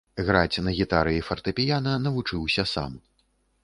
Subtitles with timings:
[0.27, 3.03] Граць на гітары і фартэпіяна навучыўся сам.